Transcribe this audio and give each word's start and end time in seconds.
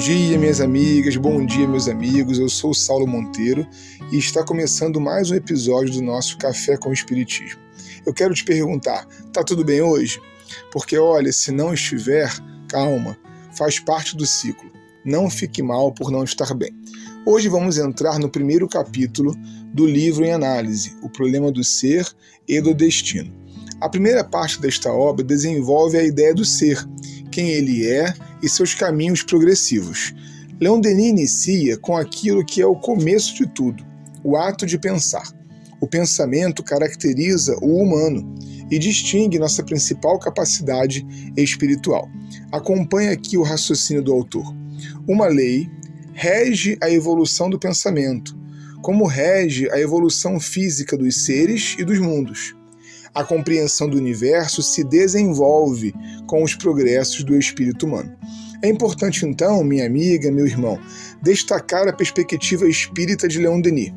dia, 0.00 0.38
minhas 0.38 0.62
amigas, 0.62 1.14
bom 1.18 1.44
dia, 1.44 1.68
meus 1.68 1.86
amigos. 1.86 2.38
Eu 2.38 2.48
sou 2.48 2.70
o 2.70 2.74
Saulo 2.74 3.06
Monteiro 3.06 3.68
e 4.10 4.16
está 4.16 4.42
começando 4.42 4.98
mais 4.98 5.30
um 5.30 5.34
episódio 5.34 5.92
do 5.92 6.00
nosso 6.00 6.38
Café 6.38 6.78
com 6.78 6.88
o 6.88 6.92
Espiritismo. 6.92 7.60
Eu 8.06 8.14
quero 8.14 8.32
te 8.32 8.42
perguntar: 8.42 9.06
tá 9.30 9.44
tudo 9.44 9.62
bem 9.62 9.82
hoje? 9.82 10.18
Porque 10.72 10.96
olha, 10.96 11.30
se 11.34 11.52
não 11.52 11.74
estiver, 11.74 12.32
calma, 12.66 13.14
faz 13.54 13.78
parte 13.78 14.16
do 14.16 14.26
ciclo. 14.26 14.70
Não 15.04 15.28
fique 15.28 15.62
mal 15.62 15.92
por 15.92 16.10
não 16.10 16.24
estar 16.24 16.54
bem. 16.54 16.74
Hoje 17.26 17.50
vamos 17.50 17.76
entrar 17.76 18.18
no 18.18 18.30
primeiro 18.30 18.66
capítulo 18.66 19.36
do 19.66 19.86
livro 19.86 20.24
em 20.24 20.32
análise, 20.32 20.96
O 21.02 21.10
Problema 21.10 21.52
do 21.52 21.62
Ser 21.62 22.08
e 22.48 22.58
do 22.58 22.72
Destino. 22.72 23.30
A 23.78 23.88
primeira 23.88 24.24
parte 24.24 24.62
desta 24.62 24.90
obra 24.90 25.22
desenvolve 25.22 25.98
a 25.98 26.02
ideia 26.02 26.34
do 26.34 26.44
ser, 26.44 26.82
quem 27.30 27.50
ele 27.50 27.86
é 27.86 28.14
e 28.42 28.48
seus 28.48 28.74
caminhos 28.74 29.22
progressivos. 29.22 30.14
Leon 30.60 30.80
Denis 30.80 31.08
inicia 31.08 31.78
com 31.78 31.96
aquilo 31.96 32.44
que 32.44 32.60
é 32.60 32.66
o 32.66 32.76
começo 32.76 33.34
de 33.34 33.46
tudo, 33.46 33.84
o 34.22 34.36
ato 34.36 34.66
de 34.66 34.78
pensar. 34.78 35.26
O 35.80 35.86
pensamento 35.86 36.62
caracteriza 36.62 37.56
o 37.62 37.82
humano 37.82 38.34
e 38.70 38.78
distingue 38.78 39.38
nossa 39.38 39.62
principal 39.62 40.18
capacidade 40.18 41.06
espiritual. 41.36 42.08
Acompanhe 42.52 43.08
aqui 43.08 43.38
o 43.38 43.42
raciocínio 43.42 44.02
do 44.02 44.12
autor. 44.12 44.54
Uma 45.08 45.26
lei 45.26 45.68
rege 46.12 46.76
a 46.82 46.90
evolução 46.90 47.48
do 47.48 47.58
pensamento, 47.58 48.38
como 48.82 49.06
rege 49.06 49.70
a 49.70 49.80
evolução 49.80 50.38
física 50.38 50.96
dos 50.96 51.24
seres 51.24 51.74
e 51.78 51.84
dos 51.84 51.98
mundos 51.98 52.54
a 53.14 53.24
compreensão 53.24 53.88
do 53.88 53.96
universo 53.96 54.62
se 54.62 54.84
desenvolve 54.84 55.94
com 56.26 56.42
os 56.42 56.54
progressos 56.54 57.24
do 57.24 57.36
espírito 57.36 57.86
humano. 57.86 58.16
É 58.62 58.68
importante, 58.68 59.24
então, 59.26 59.64
minha 59.64 59.86
amiga, 59.86 60.30
meu 60.30 60.46
irmão, 60.46 60.78
destacar 61.22 61.88
a 61.88 61.92
perspectiva 61.92 62.68
espírita 62.68 63.26
de 63.26 63.38
Leon 63.38 63.60
Denis. 63.60 63.92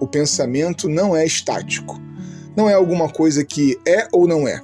O 0.00 0.06
pensamento 0.06 0.88
não 0.88 1.16
é 1.16 1.24
estático. 1.24 2.00
Não 2.56 2.68
é 2.68 2.74
alguma 2.74 3.08
coisa 3.08 3.44
que 3.44 3.78
é 3.86 4.08
ou 4.12 4.26
não 4.26 4.46
é. 4.46 4.60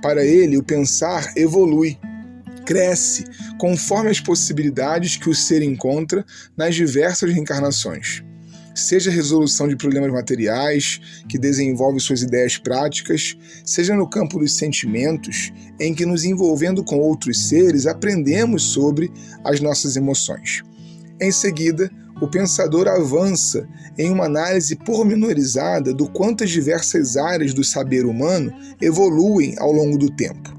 Para 0.00 0.24
ele, 0.24 0.56
o 0.56 0.62
pensar 0.62 1.32
evolui, 1.36 1.98
cresce, 2.64 3.24
conforme 3.58 4.10
as 4.10 4.20
possibilidades 4.20 5.16
que 5.16 5.28
o 5.28 5.34
ser 5.34 5.62
encontra 5.62 6.24
nas 6.56 6.74
diversas 6.74 7.32
reencarnações 7.32 8.22
seja 8.74 9.10
resolução 9.10 9.68
de 9.68 9.76
problemas 9.76 10.10
materiais, 10.12 11.00
que 11.28 11.38
desenvolve 11.38 12.00
suas 12.00 12.22
ideias 12.22 12.56
práticas, 12.56 13.36
seja 13.64 13.94
no 13.94 14.08
campo 14.08 14.38
dos 14.38 14.56
sentimentos, 14.56 15.52
em 15.78 15.94
que 15.94 16.06
nos 16.06 16.24
envolvendo 16.24 16.84
com 16.84 16.98
outros 16.98 17.48
seres 17.48 17.86
aprendemos 17.86 18.62
sobre 18.64 19.10
as 19.44 19.60
nossas 19.60 19.96
emoções. 19.96 20.62
Em 21.20 21.30
seguida, 21.30 21.90
o 22.20 22.28
pensador 22.28 22.88
avança 22.88 23.68
em 23.98 24.10
uma 24.10 24.26
análise 24.26 24.76
pormenorizada 24.76 25.92
do 25.92 26.08
quanto 26.08 26.44
as 26.44 26.50
diversas 26.50 27.16
áreas 27.16 27.52
do 27.52 27.64
saber 27.64 28.06
humano 28.06 28.52
evoluem 28.80 29.54
ao 29.58 29.72
longo 29.72 29.98
do 29.98 30.08
tempo. 30.08 30.52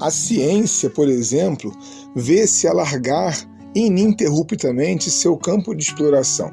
A 0.00 0.10
ciência, 0.10 0.88
por 0.88 1.08
exemplo, 1.08 1.72
vê-se 2.14 2.66
alargar 2.66 3.36
ininterruptamente 3.74 5.10
seu 5.10 5.36
campo 5.36 5.74
de 5.74 5.84
exploração 5.84 6.50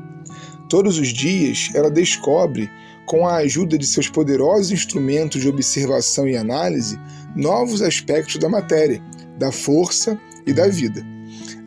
Todos 0.69 0.97
os 0.99 1.09
dias 1.09 1.69
ela 1.73 1.89
descobre, 1.89 2.69
com 3.05 3.25
a 3.25 3.37
ajuda 3.37 3.77
de 3.77 3.87
seus 3.87 4.09
poderosos 4.09 4.71
instrumentos 4.71 5.41
de 5.41 5.47
observação 5.47 6.27
e 6.27 6.35
análise, 6.35 6.99
novos 7.35 7.81
aspectos 7.81 8.37
da 8.37 8.49
matéria, 8.49 9.01
da 9.37 9.51
força 9.51 10.19
e 10.45 10.51
da 10.51 10.67
vida. 10.67 11.05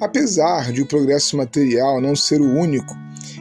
Apesar 0.01 0.71
de 0.73 0.83
o 0.83 0.87
progresso 0.87 1.37
material 1.37 2.01
não 2.01 2.15
ser 2.15 2.41
o 2.41 2.53
único 2.53 2.95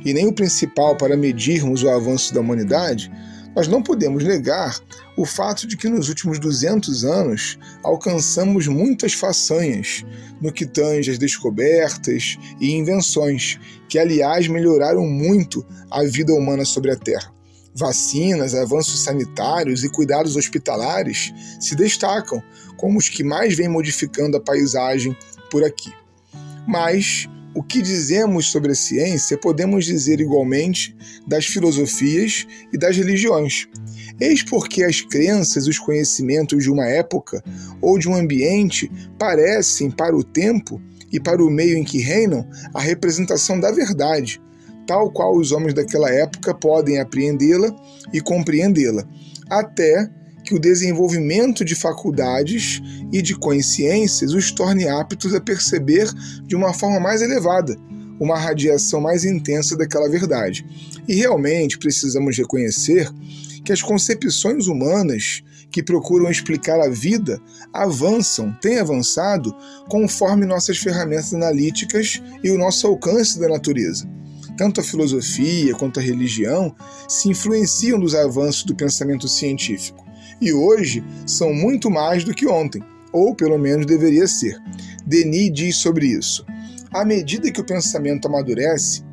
e 0.06 0.14
nem 0.14 0.28
o 0.28 0.34
principal 0.34 0.96
para 0.96 1.18
medirmos 1.18 1.84
o 1.84 1.90
avanço 1.90 2.34
da 2.34 2.40
humanidade, 2.40 3.12
nós 3.56 3.68
não 3.68 3.82
podemos 3.82 4.24
negar 4.24 4.80
o 5.18 5.26
fato 5.26 5.68
de 5.68 5.76
que 5.76 5.90
nos 5.90 6.08
últimos 6.10 6.40
200 6.40 7.04
anos 7.04 7.58
alcançamos 7.84 8.68
muitas 8.68 9.14
façanhas 9.14 10.06
no 10.42 10.52
que 10.52 10.66
tange 10.66 11.12
às 11.12 11.18
descobertas 11.18 12.38
e 12.60 12.72
invenções, 12.72 13.60
que 13.88 14.00
aliás 14.00 14.48
melhoraram 14.48 15.06
muito 15.06 15.66
a 15.90 16.04
vida 16.04 16.34
humana 16.34 16.64
sobre 16.64 16.92
a 16.92 16.96
Terra. 16.96 17.34
Vacinas, 17.76 18.56
avanços 18.56 19.00
sanitários 19.02 19.84
e 19.84 19.90
cuidados 19.90 20.36
hospitalares 20.36 21.34
se 21.60 21.76
destacam 21.76 22.42
como 22.78 22.98
os 22.98 23.10
que 23.10 23.24
mais 23.24 23.56
vêm 23.56 23.68
modificando 23.68 24.38
a 24.38 24.42
paisagem 24.42 25.16
por 25.52 25.64
aqui. 25.64 25.92
Mas 26.68 27.28
o 27.56 27.64
que 27.64 27.82
dizemos 27.82 28.48
sobre 28.48 28.72
a 28.72 28.76
ciência 28.76 29.38
podemos 29.38 29.86
dizer 29.86 30.20
igualmente 30.20 30.96
das 31.28 31.46
filosofias 31.46 32.46
e 32.72 32.78
das 32.78 32.96
religiões. 32.96 33.68
Eis 34.20 34.44
porque 34.44 34.84
as 34.84 35.02
crenças 35.02 35.66
e 35.66 35.70
os 35.70 35.80
conhecimentos 35.80 36.64
de 36.64 36.70
uma 36.70 36.86
época 36.86 37.44
ou 37.82 37.98
de 37.98 38.08
um 38.08 38.16
ambiente 38.16 38.92
parecem, 39.18 39.90
para 39.90 40.16
o 40.16 40.24
tempo 40.24 40.82
e 41.12 41.20
para 41.20 41.44
o 41.44 41.50
meio 41.50 41.78
em 41.78 41.84
que 41.84 42.00
reinam, 42.00 42.48
a 42.74 42.82
representação 42.82 43.60
da 43.60 43.72
verdade, 43.72 44.42
tal 44.86 45.12
qual 45.12 45.36
os 45.36 45.52
homens 45.52 45.74
daquela 45.74 46.10
época 46.10 46.54
podem 46.54 47.00
apreendê-la 47.00 47.74
e 48.14 48.22
compreendê-la, 48.22 49.08
até 49.50 50.10
que 50.50 50.56
o 50.56 50.60
desenvolvimento 50.60 51.64
de 51.64 51.76
faculdades 51.76 52.82
e 53.14 53.22
de 53.22 53.36
consciências 53.36 54.34
os 54.34 54.52
torne 54.52 54.88
aptos 54.88 55.36
a 55.36 55.40
perceber 55.40 56.12
de 56.48 56.56
uma 56.56 56.74
forma 56.74 57.00
mais 57.00 57.22
elevada 57.22 57.78
uma 58.20 58.38
radiação 58.38 59.00
mais 59.00 59.24
intensa 59.24 59.78
daquela 59.78 60.10
verdade. 60.10 60.66
E 61.08 61.14
realmente 61.16 61.78
precisamos 61.78 62.36
reconhecer 62.36 63.10
que 63.64 63.72
as 63.72 63.82
concepções 63.82 64.68
humanas 64.68 65.42
que 65.72 65.84
procuram 65.84 66.30
explicar 66.30 66.82
a 66.82 66.90
vida 66.90 67.40
avançam, 67.72 68.52
têm 68.60 68.80
avançado 68.80 69.56
conforme 69.88 70.48
nossas 70.48 70.80
ferramentas 70.80 71.34
analíticas 71.34 72.22
e 72.44 72.50
o 72.50 72.58
nosso 72.58 72.88
alcance 72.88 73.40
da 73.40 73.48
natureza. 73.48 74.10
Tanto 74.58 74.82
a 74.82 74.84
filosofia 74.84 75.76
quanto 75.76 76.00
a 76.00 76.04
religião 76.04 76.76
se 77.08 77.30
influenciam 77.30 78.00
dos 78.00 78.16
avanços 78.16 78.64
do 78.64 78.76
pensamento 78.76 79.28
científico 79.28 80.09
e 80.42 80.54
hoje 80.54 81.04
são 81.26 81.54
muito 81.54 81.90
mais 81.90 82.24
do 82.24 82.34
que 82.34 82.48
ontem, 82.48 82.82
ou 83.12 83.36
pelo 83.36 83.58
menos 83.58 83.86
deveria 83.86 84.28
ser. 84.28 84.58
Denis 85.06 85.52
diz 85.54 85.78
sobre 85.78 86.08
isso. 86.08 86.46
À 86.92 87.06
medida 87.06 87.52
que 87.52 87.62
o 87.62 87.66
pensamento 87.66 88.28
amadurece, 88.28 89.04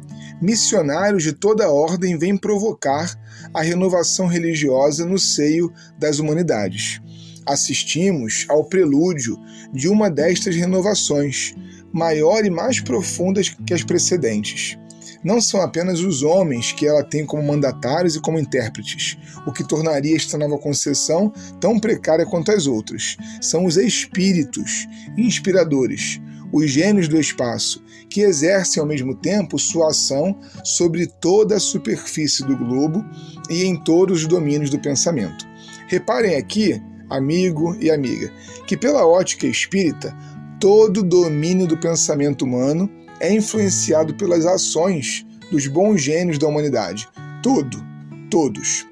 missionários 0.41 1.23
de 1.23 1.33
toda 1.33 1.71
ordem 1.71 2.19
vêm 2.19 2.37
provocar 2.37 3.19
a 3.53 3.63
renovação 3.63 4.27
religiosa 4.27 5.05
no 5.07 5.19
seio 5.19 5.73
das 5.99 6.19
humanidades. 6.19 7.01
Assistimos 7.47 8.45
ao 8.49 8.65
prelúdio 8.65 9.39
de 9.73 9.89
uma 9.89 10.11
destas 10.11 10.57
renovações, 10.57 11.55
maior 11.93 12.45
e 12.45 12.51
mais 12.51 12.81
profundas 12.81 13.49
que 13.49 13.73
as 13.73 13.85
precedentes 13.85 14.79
não 15.23 15.41
são 15.41 15.61
apenas 15.61 16.01
os 16.01 16.23
homens 16.23 16.73
que 16.73 16.87
ela 16.87 17.03
tem 17.03 17.25
como 17.25 17.43
mandatários 17.43 18.17
e 18.17 18.21
como 18.21 18.39
intérpretes, 18.39 19.17
o 19.47 19.53
que 19.53 19.67
tornaria 19.67 20.17
esta 20.17 20.39
nova 20.39 20.59
concessão 20.59 21.33
tão 21.61 21.79
precária 21.79 22.27
quanto 22.27 22.53
as 22.53 22.67
outras. 22.67 23.17
São 23.41 23.65
os 23.65 23.77
espíritos 23.77 24.87
inspiradores, 25.17 26.21
os 26.53 26.71
gênios 26.71 27.09
do 27.09 27.19
espaço, 27.19 27.85
que 28.09 28.21
exercem 28.21 28.81
ao 28.81 28.87
mesmo 28.87 29.15
tempo 29.15 29.59
sua 29.59 29.89
ação 29.89 30.39
sobre 30.65 31.07
toda 31.07 31.57
a 31.57 31.61
superfície 31.61 32.45
do 32.45 32.57
globo 32.57 33.05
e 33.51 33.65
em 33.65 33.77
todos 33.83 34.23
os 34.23 34.27
domínios 34.29 34.71
do 34.71 34.79
pensamento. 34.79 35.47
Reparem 35.89 36.37
aqui, 36.37 36.81
amigo 37.11 37.77
e 37.81 37.91
amiga, 37.91 38.33
que 38.67 38.77
pela 38.77 39.07
ótica 39.07 39.47
espírita, 39.47 40.17
todo 40.61 41.03
domínio 41.03 41.67
do 41.67 41.77
pensamento 41.77 42.45
humano 42.45 42.91
é 43.21 43.33
influenciado 43.33 44.15
pelas 44.15 44.45
ações 44.45 45.25
dos 45.51 45.67
bons 45.67 46.03
gênios 46.03 46.39
da 46.39 46.47
humanidade. 46.47 47.09
Tudo, 47.43 47.85
todos. 48.31 48.87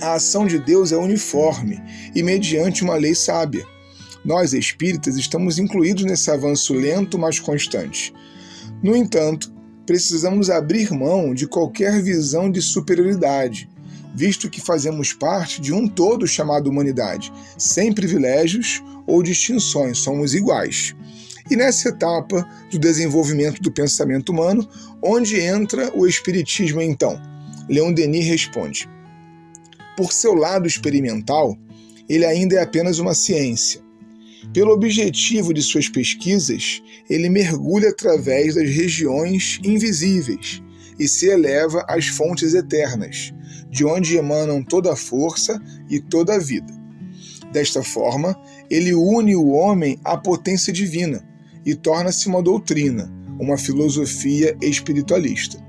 A 0.00 0.14
ação 0.14 0.46
de 0.46 0.58
Deus 0.58 0.92
é 0.92 0.96
uniforme 0.96 1.80
e 2.14 2.22
mediante 2.22 2.84
uma 2.84 2.96
lei 2.96 3.14
sábia. 3.14 3.64
Nós, 4.24 4.52
espíritas, 4.52 5.16
estamos 5.16 5.58
incluídos 5.58 6.04
nesse 6.04 6.30
avanço 6.30 6.74
lento, 6.74 7.18
mas 7.18 7.38
constante. 7.38 8.12
No 8.82 8.94
entanto, 8.94 9.52
precisamos 9.86 10.50
abrir 10.50 10.90
mão 10.92 11.32
de 11.32 11.46
qualquer 11.46 12.02
visão 12.02 12.50
de 12.50 12.60
superioridade, 12.60 13.70
visto 14.14 14.50
que 14.50 14.60
fazemos 14.60 15.12
parte 15.12 15.60
de 15.60 15.72
um 15.72 15.86
todo 15.88 16.26
chamado 16.26 16.68
humanidade, 16.68 17.32
sem 17.56 17.92
privilégios 17.92 18.82
ou 19.06 19.22
distinções, 19.22 19.98
somos 19.98 20.34
iguais 20.34 20.94
e 21.50 21.54
nessa 21.54 21.90
etapa 21.90 22.48
do 22.70 22.78
desenvolvimento 22.78 23.62
do 23.62 23.70
pensamento 23.70 24.30
humano, 24.30 24.68
onde 25.02 25.40
entra 25.40 25.96
o 25.96 26.06
Espiritismo 26.06 26.82
então? 26.82 27.20
Leon 27.68 27.92
Denis 27.92 28.26
responde: 28.26 28.88
Por 29.96 30.12
seu 30.12 30.34
lado 30.34 30.66
experimental, 30.66 31.56
ele 32.08 32.24
ainda 32.24 32.56
é 32.56 32.62
apenas 32.62 32.98
uma 32.98 33.14
ciência. 33.14 33.80
Pelo 34.52 34.72
objetivo 34.72 35.52
de 35.52 35.62
suas 35.62 35.88
pesquisas, 35.88 36.82
ele 37.08 37.28
mergulha 37.28 37.90
através 37.90 38.54
das 38.54 38.68
regiões 38.68 39.60
invisíveis 39.64 40.62
e 40.98 41.06
se 41.06 41.28
eleva 41.28 41.84
às 41.88 42.06
fontes 42.06 42.54
eternas, 42.54 43.32
de 43.70 43.84
onde 43.84 44.16
emanam 44.16 44.62
toda 44.62 44.92
a 44.92 44.96
força 44.96 45.60
e 45.90 46.00
toda 46.00 46.34
a 46.34 46.38
vida. 46.38 46.72
Desta 47.52 47.82
forma, 47.82 48.36
ele 48.70 48.94
une 48.94 49.36
o 49.36 49.48
homem 49.48 49.98
à 50.04 50.16
potência 50.16 50.72
divina 50.72 51.35
e 51.66 51.74
torna-se 51.74 52.28
uma 52.28 52.40
doutrina, 52.40 53.12
uma 53.38 53.58
filosofia 53.58 54.56
espiritualista. 54.62 55.62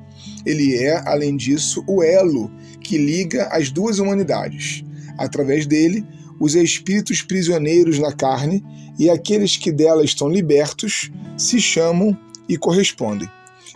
Ele 0.45 0.75
é, 0.77 1.01
além 1.05 1.35
disso, 1.35 1.83
o 1.87 2.03
elo 2.03 2.49
que 2.79 2.97
liga 2.97 3.47
as 3.51 3.71
duas 3.71 3.99
humanidades. 3.99 4.85
Através 5.17 5.65
dele, 5.65 6.05
os 6.39 6.55
espíritos 6.55 7.21
prisioneiros 7.21 7.97
na 7.97 8.13
carne 8.13 8.63
e 8.99 9.09
aqueles 9.09 9.57
que 9.57 9.71
dela 9.71 10.05
estão 10.05 10.29
libertos 10.29 11.11
se 11.35 11.59
chamam 11.59 12.17
e 12.47 12.57
correspondem. 12.57 13.27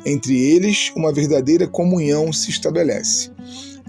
Entre 0.06 0.38
eles, 0.38 0.92
uma 0.96 1.12
verdadeira 1.12 1.68
comunhão 1.68 2.32
se 2.32 2.50
estabelece. 2.50 3.32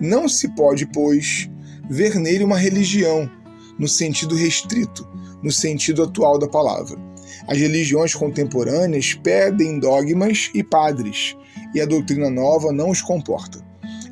Não 0.00 0.29
se 0.29 0.49
pode, 0.55 0.87
pois, 0.87 1.49
ver 1.88 2.17
nele 2.17 2.44
uma 2.44 2.58
religião, 2.58 3.31
no 3.79 3.87
sentido 3.87 4.34
restrito, 4.34 5.06
no 5.43 5.52
sentido 5.52 6.02
atual 6.02 6.38
da 6.38 6.49
palavra. 6.49 7.11
As 7.46 7.58
religiões 7.58 8.14
contemporâneas 8.14 9.14
pedem 9.14 9.79
dogmas 9.79 10.50
e 10.55 10.62
padres, 10.62 11.37
e 11.75 11.81
a 11.81 11.87
doutrina 11.87 12.31
nova 12.31 12.73
não 12.73 12.90
os 12.90 13.02
comporta. 13.02 13.64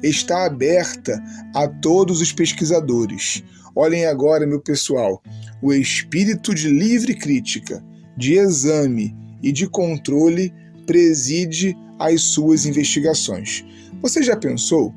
Está 0.02 0.46
aberta 0.46 1.22
a 1.54 1.68
todos 1.68 2.20
os 2.20 2.32
pesquisadores. 2.32 3.42
Olhem 3.74 4.06
agora, 4.06 4.46
meu 4.46 4.60
pessoal, 4.60 5.22
o 5.62 5.72
espírito 5.72 6.54
de 6.54 6.68
livre 6.68 7.14
crítica, 7.14 7.84
de 8.16 8.34
exame 8.34 9.16
e 9.42 9.52
de 9.52 9.68
controle 9.68 10.52
preside 10.86 11.76
as 11.98 12.22
suas 12.22 12.64
investigações. 12.66 13.64
Você 14.02 14.22
já 14.22 14.36
pensou 14.36 14.94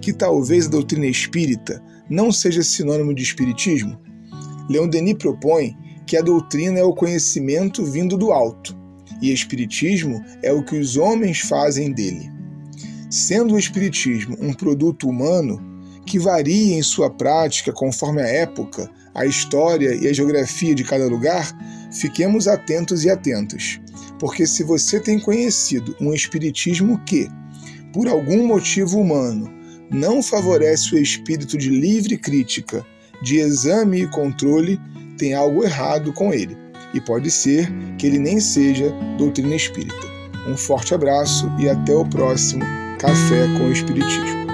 que 0.00 0.12
talvez 0.12 0.66
a 0.66 0.70
doutrina 0.70 1.06
espírita 1.06 1.82
não 2.08 2.32
seja 2.32 2.62
sinônimo 2.62 3.14
de 3.14 3.22
espiritismo? 3.22 3.98
Leon 4.68 4.88
Denis 4.88 5.14
propõe 5.14 5.76
que 6.08 6.16
a 6.16 6.22
doutrina 6.22 6.78
é 6.78 6.82
o 6.82 6.94
conhecimento 6.94 7.84
vindo 7.84 8.16
do 8.16 8.32
alto 8.32 8.74
e 9.20 9.30
espiritismo 9.30 10.24
é 10.42 10.50
o 10.50 10.64
que 10.64 10.74
os 10.74 10.96
homens 10.96 11.40
fazem 11.40 11.92
dele. 11.92 12.32
Sendo 13.10 13.54
o 13.54 13.58
espiritismo 13.58 14.34
um 14.40 14.54
produto 14.54 15.06
humano 15.06 15.60
que 16.06 16.18
varia 16.18 16.74
em 16.74 16.82
sua 16.82 17.10
prática 17.10 17.72
conforme 17.72 18.22
a 18.22 18.26
época, 18.26 18.90
a 19.14 19.26
história 19.26 19.94
e 19.94 20.08
a 20.08 20.12
geografia 20.12 20.74
de 20.74 20.82
cada 20.82 21.06
lugar, 21.06 21.54
fiquemos 21.92 22.48
atentos 22.48 23.04
e 23.04 23.10
atentas, 23.10 23.78
porque 24.18 24.46
se 24.46 24.64
você 24.64 24.98
tem 24.98 25.20
conhecido 25.20 25.94
um 26.00 26.14
espiritismo 26.14 26.98
que, 27.04 27.28
por 27.92 28.08
algum 28.08 28.46
motivo 28.46 28.98
humano, 28.98 29.52
não 29.90 30.22
favorece 30.22 30.94
o 30.94 30.98
espírito 30.98 31.58
de 31.58 31.68
livre 31.68 32.16
crítica, 32.16 32.82
de 33.22 33.40
exame 33.40 34.04
e 34.04 34.06
controle, 34.06 34.80
tem 35.18 35.34
algo 35.34 35.64
errado 35.64 36.12
com 36.12 36.32
ele. 36.32 36.56
E 36.94 37.00
pode 37.00 37.30
ser 37.30 37.70
que 37.98 38.06
ele 38.06 38.18
nem 38.18 38.40
seja 38.40 38.90
doutrina 39.18 39.54
espírita. 39.54 40.06
Um 40.48 40.56
forte 40.56 40.94
abraço 40.94 41.50
e 41.58 41.68
até 41.68 41.94
o 41.94 42.06
próximo 42.06 42.64
Café 42.98 43.46
com 43.58 43.68
o 43.68 43.72
Espiritismo. 43.72 44.48